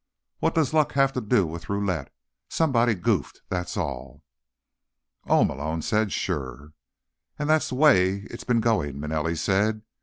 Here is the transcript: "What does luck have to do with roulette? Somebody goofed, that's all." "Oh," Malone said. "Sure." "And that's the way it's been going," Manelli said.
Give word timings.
"What 0.39 0.55
does 0.55 0.73
luck 0.73 0.93
have 0.93 1.13
to 1.13 1.21
do 1.21 1.45
with 1.45 1.69
roulette? 1.69 2.11
Somebody 2.49 2.95
goofed, 2.95 3.41
that's 3.49 3.77
all." 3.77 4.23
"Oh," 5.27 5.43
Malone 5.43 5.83
said. 5.83 6.11
"Sure." 6.11 6.73
"And 7.37 7.47
that's 7.47 7.69
the 7.69 7.75
way 7.75 8.21
it's 8.31 8.43
been 8.43 8.61
going," 8.61 8.99
Manelli 8.99 9.35
said. 9.37 9.83